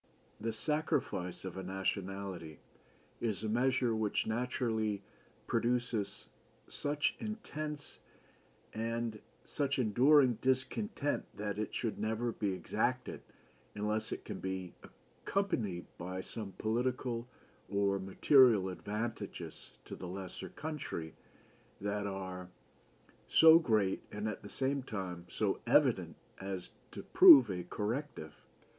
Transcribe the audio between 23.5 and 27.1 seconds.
great and at the same time so evident as to